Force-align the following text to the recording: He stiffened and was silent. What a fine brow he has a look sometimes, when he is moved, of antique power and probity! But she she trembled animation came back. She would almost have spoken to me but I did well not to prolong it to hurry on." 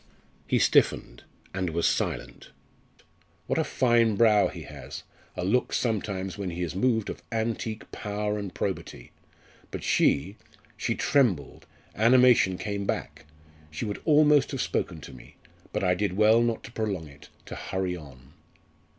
He 0.47 0.57
stiffened 0.57 1.25
and 1.53 1.69
was 1.69 1.87
silent. 1.87 2.49
What 3.45 3.59
a 3.59 3.63
fine 3.63 4.15
brow 4.15 4.47
he 4.47 4.63
has 4.63 5.03
a 5.37 5.45
look 5.45 5.73
sometimes, 5.73 6.39
when 6.39 6.49
he 6.49 6.63
is 6.63 6.73
moved, 6.73 7.11
of 7.11 7.21
antique 7.31 7.91
power 7.91 8.39
and 8.39 8.51
probity! 8.51 9.11
But 9.69 9.83
she 9.83 10.37
she 10.75 10.95
trembled 10.95 11.67
animation 11.93 12.57
came 12.57 12.85
back. 12.85 13.25
She 13.69 13.85
would 13.85 14.01
almost 14.03 14.49
have 14.49 14.61
spoken 14.63 15.01
to 15.01 15.13
me 15.13 15.35
but 15.71 15.83
I 15.83 15.93
did 15.93 16.17
well 16.17 16.41
not 16.41 16.63
to 16.63 16.71
prolong 16.71 17.07
it 17.07 17.29
to 17.45 17.53
hurry 17.53 17.95
on." 17.95 18.33